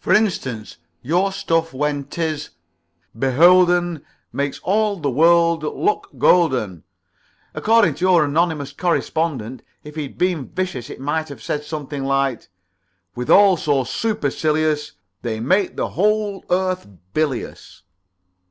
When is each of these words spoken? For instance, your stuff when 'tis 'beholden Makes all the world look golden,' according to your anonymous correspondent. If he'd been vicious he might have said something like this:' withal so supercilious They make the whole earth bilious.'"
For 0.00 0.12
instance, 0.12 0.76
your 1.00 1.32
stuff 1.32 1.72
when 1.72 2.04
'tis 2.04 2.50
'beholden 3.18 4.04
Makes 4.30 4.58
all 4.62 4.96
the 4.96 5.08
world 5.10 5.62
look 5.62 6.10
golden,' 6.18 6.82
according 7.54 7.94
to 7.94 8.04
your 8.04 8.22
anonymous 8.22 8.74
correspondent. 8.74 9.62
If 9.82 9.94
he'd 9.96 10.18
been 10.18 10.50
vicious 10.50 10.88
he 10.88 10.96
might 10.96 11.30
have 11.30 11.42
said 11.42 11.64
something 11.64 12.04
like 12.04 12.40
this:' 12.40 12.48
withal 13.16 13.56
so 13.56 13.84
supercilious 13.84 14.92
They 15.22 15.40
make 15.40 15.76
the 15.76 15.88
whole 15.88 16.44
earth 16.50 16.86
bilious.'" 17.14 17.82